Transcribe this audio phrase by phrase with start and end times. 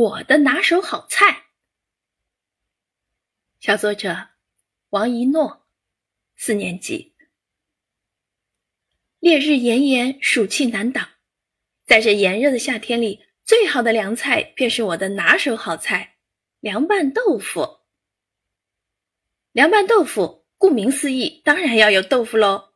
[0.00, 1.48] 我的拿手好菜。
[3.58, 4.28] 小作者
[4.88, 5.66] 王一诺，
[6.36, 7.14] 四年级。
[9.18, 11.06] 烈日炎炎，暑气难挡，
[11.84, 16.16] 在这炎热的夏天里，最好的凉菜便是我的拿手好菜——
[16.60, 17.80] 凉拌豆腐。
[19.52, 22.70] 凉拌豆腐，顾名思义，当然要有豆腐喽。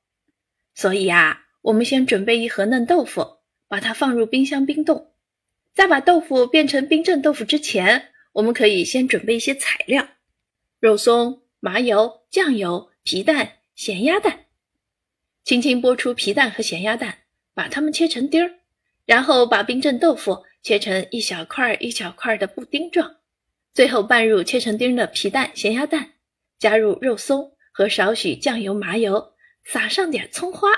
[0.74, 5.13] 所以啊，我们先准备一盒嫩豆腐，把它放入冰箱冰冻。
[5.74, 10.06] 在把豆腐变成冰镇豆腐之前，我们可以先准备一些材料：
[10.78, 14.44] 肉松、麻油、酱油、皮蛋、咸鸭蛋。
[15.42, 17.18] 轻轻剥出皮蛋和咸鸭蛋，
[17.54, 18.54] 把它们切成丁儿，
[19.04, 23.16] 然后把冰镇豆腐切成一小块一小块的布丁状，
[23.74, 26.12] 最后拌入切成丁的皮蛋、咸鸭蛋，
[26.56, 30.70] 加入肉松和少许酱油、麻油，撒上点葱花，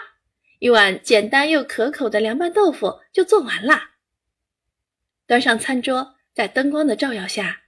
[0.59, 3.96] 一碗简单又可口的凉拌豆腐就做完啦。
[5.27, 7.63] 端上餐桌，在灯光的照耀下，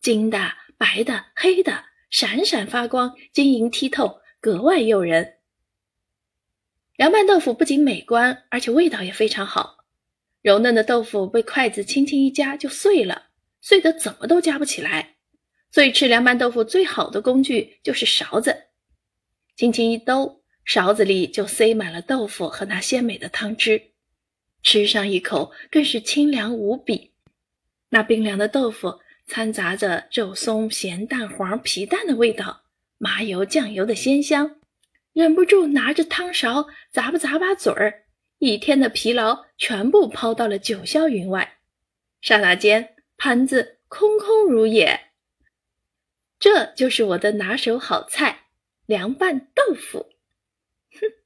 [0.00, 5.34] 金的、白的、黑的，闪闪发光，晶莹剔透，格外诱人。
[6.96, 9.84] 凉拌豆腐不仅美观，而且味道也非常好。
[10.40, 13.26] 柔嫩的豆腐被筷子轻轻一夹就碎了，
[13.60, 15.16] 碎得怎么都夹不起来。
[15.70, 18.68] 所以吃凉拌豆腐最好的工具就是勺子，
[19.56, 23.93] 轻轻一兜，勺子里就塞满了豆腐和那鲜美的汤汁。
[24.64, 27.12] 吃上一口，更是清凉无比。
[27.90, 32.64] 那冰凉的豆腐掺杂着肉松、咸蛋黄、皮蛋的味道，
[32.98, 34.56] 麻油、酱油的鲜香，
[35.12, 38.06] 忍不住拿着汤勺咂吧咂吧嘴儿。
[38.38, 41.58] 一天的疲劳全部抛到了九霄云外，
[42.20, 45.12] 刹那间盘子空空如也。
[46.38, 48.46] 这就是我的拿手好菜——
[48.86, 50.10] 凉拌豆腐。
[50.90, 51.23] 哼。